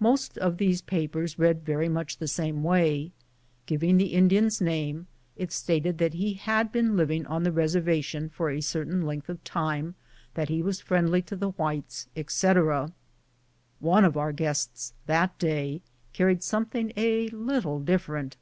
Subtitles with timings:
[0.00, 3.12] Most of tliese papers read very much the same way.
[3.66, 8.28] Giving the Indian's name, it stat ed that he had been living on the reservation
[8.30, 9.94] for a cer tain length of time,
[10.34, 12.90] that he was friendly to the whites, etc.
[13.78, 15.82] One of our guests that day
[16.14, 18.36] carried something a little different.